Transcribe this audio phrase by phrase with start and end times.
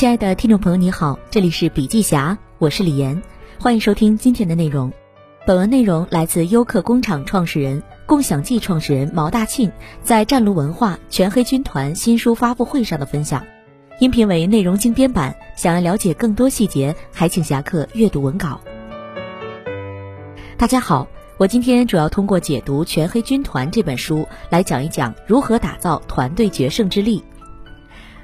[0.00, 3.22] 亲爱的听众朋友，你好，这里是笔记侠，我是李岩，
[3.58, 4.90] 欢迎收听今天的内容。
[5.46, 9.70] 本文内容来自优客工厂创始人、共享记创始人毛大庆
[10.02, 13.44] 在战卢文化全黑军团新书发布会上的分享。
[13.98, 18.58] 音频为内容精编版，想要了解更多细节，还请侠客阅读文稿。
[20.56, 27.22] 大家好，我今天主要通过解读《全黑军团》这本书来讲一讲如何打造团队决胜之力。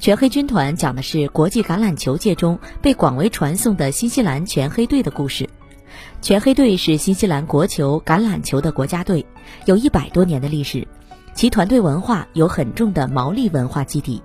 [0.00, 5.46] 全黑军团讲的是国际橄榄球界中被广为传颂的新西兰全黑队的故事。
[6.22, 9.26] 全黑队是新西兰国球橄榄球的国家队，
[9.66, 10.88] 有一百多年的历史，
[11.34, 14.22] 其团队文化有很重的毛利文化基底。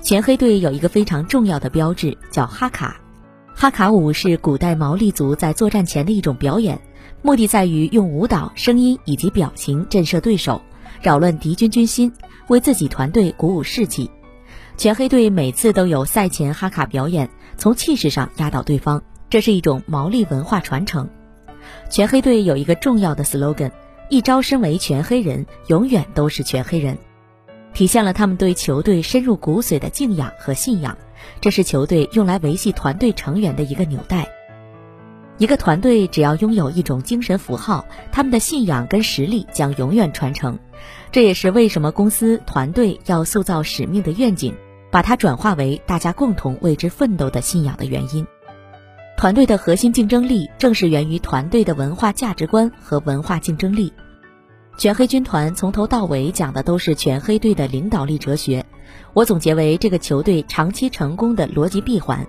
[0.00, 2.98] 全黑队有一个非常重要的标志，叫哈卡。
[3.54, 6.80] 哈卡舞是古代毛利族在作战前的一种表演，
[7.20, 10.62] 目的在于用舞蹈、声音以及表情震慑对手，
[11.02, 12.10] 扰乱敌军军心，
[12.48, 14.10] 为自己团队鼓舞士气。
[14.76, 21.08] 全黑队每次都有赛前哈卡表演，从气势上压倒对方，这是一种毛利文化传承。
[21.88, 23.70] 全黑队有一个重要的 slogan：
[24.08, 26.98] 一招身为全黑人，永远都是全黑人，
[27.74, 30.96] 体现了他们对球队深入骨髓的敬仰和信仰。
[31.40, 34.28] 这是球队用来维系团队成员的一个纽带。
[35.42, 40.56] 一个团队只要拥有一种精神符号，他们的信仰跟实力将永远传承。
[41.10, 44.54] 这也是为什么公司团队要塑造使命的愿景，
[44.92, 48.24] 把它转化为大家共同为之奋斗的信仰的原因。
[49.16, 53.92] 团队的核心竞争力正是源于团队的文化价值观和文化竞争力。
[54.78, 58.64] 全黑军团从头到尾讲的都是全黑队的领导力哲学，
[59.12, 62.24] 我总结为这个球队长期成功的逻辑闭环，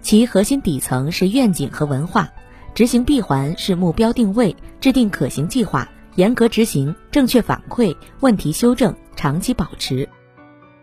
[0.00, 2.30] 其核心底层是愿景和文化，
[2.76, 5.88] 执行闭环是目标定位、制定可行计划。
[6.16, 10.06] 严格执行、正确反馈、问题修正、长期保持。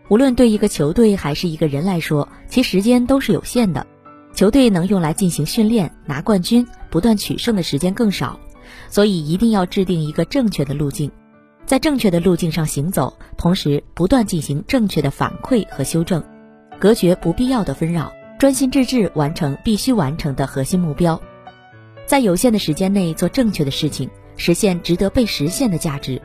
[0.08, 3.86] 无论对一个球队还是一个人来说，其时间都是有限的。
[4.32, 8.40] 球队能用来进行训练、拿冠军、不断取胜的时间更少，
[8.88, 11.08] 所以一定要制定一个正确的路径，
[11.64, 16.20] 在正确的路径上行走，同时不断进行正确的反馈和修正，
[16.80, 21.20] 隔绝不必要的纷扰，专心致志完成必须完成的核心目标，
[22.06, 24.10] 在有限的时间内做正确的事情。
[24.36, 26.20] 实现值得被实现的价值。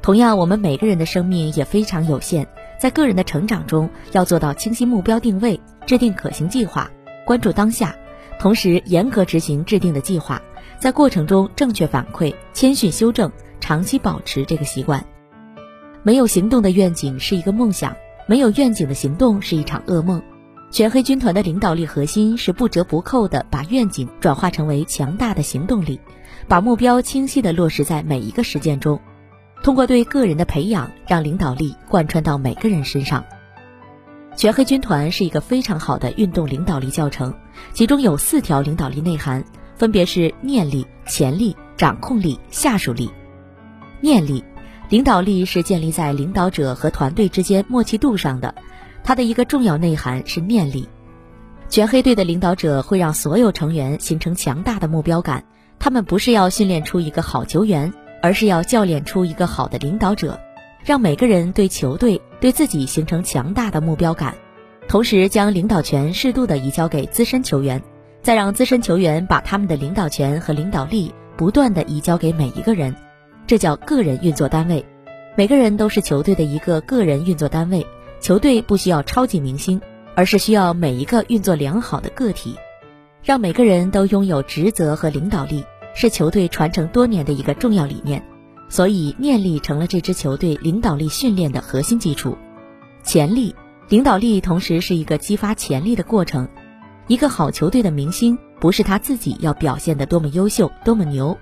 [0.00, 2.46] 同样，我们每个人的生命也非常有限，
[2.78, 6.90] 在个人的成长中，要做到清晰目标定位，制定可行计划，
[7.26, 7.94] 关注当下，
[8.38, 10.40] 同时严格执行制定的计划，
[10.78, 15.04] 在过程中正确反馈，谦逊修正，长期保持这个习惯。
[16.02, 17.94] 没有行动的愿景是一个梦想，
[18.26, 20.22] 没有愿景的行动是一场噩梦。
[20.74, 26.00] 全黑军团的领导力核心是不折不扣地把愿景转化成为强大的行动力，
[26.48, 28.98] 把目标清晰地落实在每一个实践中，
[29.62, 33.24] 通过对个人的培养，让领导力贯穿到每个人身上。
[34.34, 37.32] 全黑军团是一个非常好的运动领导力教程，
[37.72, 39.44] 其中有四条领导力内涵，
[39.76, 43.08] 分别是念力、潜力、掌控力、下属力。
[44.00, 44.42] 念力，
[44.88, 48.52] 领导力是建立在领导者和团队之间默契度上的。
[49.04, 50.88] 它的一个重要内涵是念力，
[51.68, 55.44] 全黑队的领导者会让所有成员形成强大的目标感。
[55.78, 60.40] 他们不是要训练出一个好球员，而是要教练出一个好的领导者，
[60.82, 64.34] 让每个人对球队、对自己形成强大的目标感。
[64.88, 67.82] 同时，将领导权适度的移交给资深球员，
[68.22, 72.96] 再让资深球员把他们的领导权和领导力不断的移交给每一个人。
[73.46, 74.82] 这叫个人运作单位，
[75.36, 77.86] 每个人都是球队的一个个人运作单位。
[78.24, 79.78] 球队不需要超级明星，
[80.14, 82.56] 而是需要每一个运作良好的个体，
[83.22, 85.62] 让每个人都拥有职责和领导力，
[85.94, 88.24] 是球队传承多年的一个重要理念。
[88.70, 92.34] 所以，念力成了这支球队领导力训练的核心基础。
[93.02, 93.54] 潜力，
[93.90, 96.48] 领导力同时是一个激发潜力的过程。
[97.08, 101.36] 一个好球队的明星，不是他自己要表现的多么优秀、多么牛。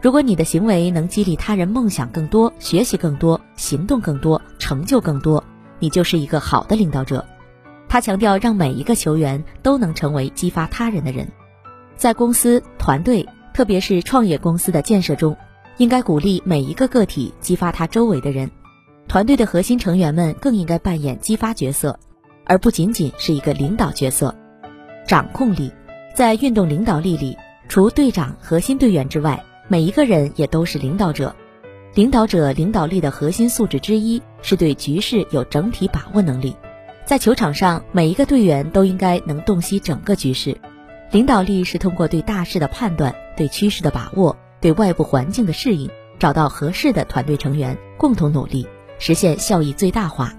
[0.00, 5.44] 如果你的行为能激励他人梦想更多、学习更多、行动更多、成就更多。
[5.82, 7.26] 你就是一个好的领导者，
[7.88, 11.26] 他强调让每一个球员都能成为激发他人的人，
[11.96, 15.36] 在公司团队，特别是创业公司的建设中，
[15.78, 18.48] 应该鼓励每一个个体激发他周围的人，
[19.08, 21.98] 团队的核心成员们更应该扮演激发角色，
[22.44, 24.32] 而不仅仅是一个领导角色。
[25.04, 25.72] 掌控力，
[26.14, 27.36] 在运动领导力里，
[27.68, 31.34] 除队长核心队员之外，每一个人也都是领导者。
[31.94, 36.56] 领导者领导力的核心素质之一是对局势有整体把握能力，
[37.04, 40.56] 在球场上，每一个队员都应该能洞悉整个局势。
[41.10, 48.66] 领导力是通过对大势的判断、对趋势的把握、对外部环境的适应，找到合适的团队成员，共同努力，
[48.98, 50.32] 实现效益最大化。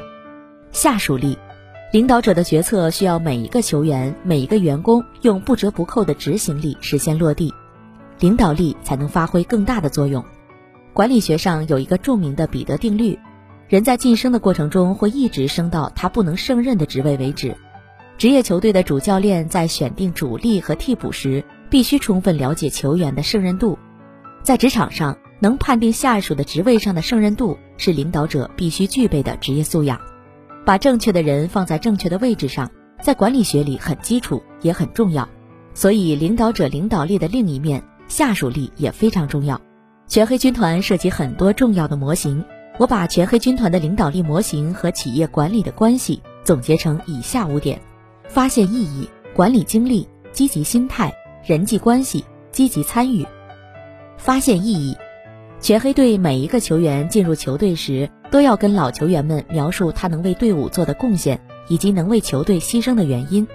[0.71, 1.38] 下属力，
[1.91, 7.53] 领导者的决策需要每一个球员、每一个员工用不折不扣的执行力实现落地，
[8.19, 10.25] 领导力才能发挥更大的作用。
[10.94, 13.18] 管理学上有一个著名的彼得定律：
[13.68, 17.56] 人在晋升的过程中会一直升到他不能胜任的职位为止。
[18.16, 23.75] 职业球队的主教练在选定主力和替补时，必须充分了解球员的胜任度。
[24.44, 30.00] 在职场上，能判定下属的职位上的胜任度，是领导者必须具备的职业素养。
[30.63, 32.69] 把正确的人放在正确的位置上，
[33.01, 35.28] 在管理学里很基础也很重要。
[35.74, 39.60] 所以，领导者领导力的另一面，下属力也非常重要。
[40.13, 42.45] 全黑军团涉及很多重要的模型，
[42.77, 47.81] 我把全黑军团的领导力模型和企业管理的关系总结成以下五点：
[48.30, 51.12] 发现意义、管理精力、积极心态、
[51.44, 53.25] 人际关系、积极参与。
[54.15, 54.95] 发现意义。
[55.60, 63.48] 全黑队每一个球员进入球队时，都要跟老球员们描述他能为队伍做的贡献，以及能为球队牺牲的原因，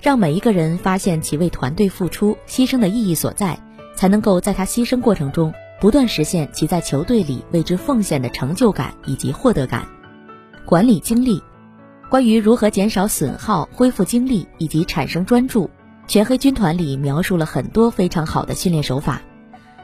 [0.00, 3.58] 让每一个人发现其为团队付出、牺牲的意义所在，
[3.94, 9.84] 才能够在他牺牲过程中不断实现其在球队里为之奉献的成就感以及获得感。
[10.64, 11.42] 管理精力，
[12.08, 15.68] 关于如何减少损耗、恢复精力以及产生专注，
[16.06, 19.20] 全黑军团里描述了很多非常好的训练手法。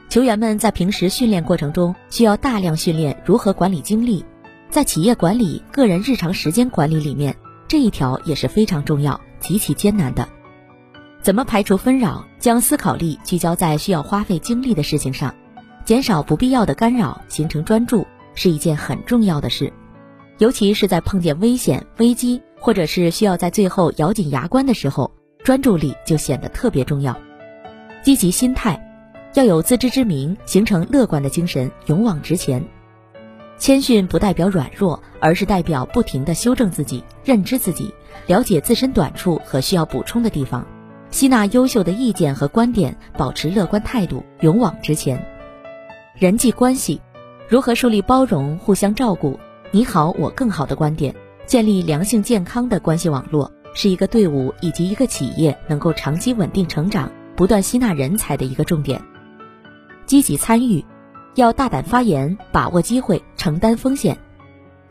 [0.08, 4.24] 球员们在平时训练过程中需要大量训练如何管理精力，
[4.70, 7.36] 在企业管理、个人日常时间管理里面，
[7.66, 10.28] 这一条也是非常重要、极其艰难的。
[11.22, 15.34] 怎么排除纷扰，将思考力聚焦在需要花费精力的事情上，
[15.88, 19.73] 减少不必要的干扰，形成专注，是一件很重要的事。
[20.37, 25.11] 尤其是在碰见危险、危机，或者是需要在最后咬紧牙关的时候，
[25.43, 27.17] 专注力就显得特别重要。
[28.02, 28.79] 积极心态。
[29.32, 32.62] 要有自知之明，形成乐观的精神，勇往直前。
[33.56, 37.94] 谦逊不代表软弱，而是代表不停地修正自己，认知自己，
[38.26, 40.67] 了解自身短处和需要补充的地方，
[41.11, 45.19] 吸纳优秀的意见和观点，保持乐观态度，勇往直前。
[46.18, 47.00] 人际关系，
[47.48, 49.38] 如何树立包容、互相照顾、
[49.70, 51.14] 你好我更好的观点，
[51.46, 59.00] 建立良性健康的关系网络，是一个队伍以及一个企业能够长期稳定成长、不断吸纳人才的一个重点。
[60.06, 60.84] 积极参与，
[61.36, 64.18] 要大胆发言，把握机会，承担风险。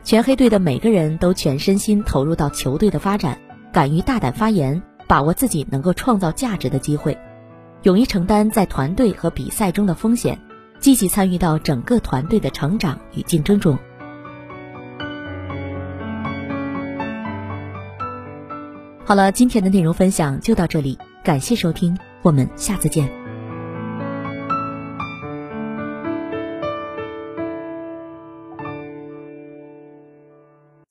[0.02, 3.38] 全黑队的每个人都全身心投入到球队的发展，
[3.70, 7.18] 敢于大胆发言，把握自己能够创造价值的机会，
[7.82, 10.40] 勇于承担在团队和比赛中的风险，
[10.80, 13.78] 积极参与到整个团队的成长与竞争中。
[19.04, 23.17] 好了，今天的内容分享就到这里，感谢收听，我们下次见。